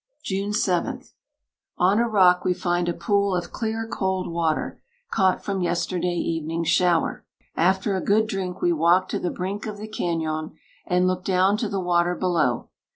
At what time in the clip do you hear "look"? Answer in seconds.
11.05-11.23